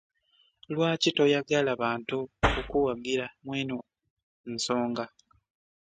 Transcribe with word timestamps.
Lwaki 0.73 1.09
toyagala 1.17 1.71
bantu 1.83 2.17
kukuwagira 2.53 3.25
mweno 3.45 3.77
nsonga? 4.53 5.05